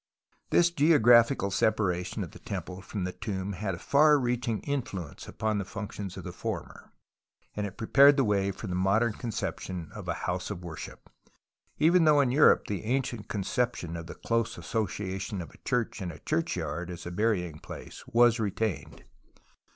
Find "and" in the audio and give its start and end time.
7.55-7.77, 16.01-16.11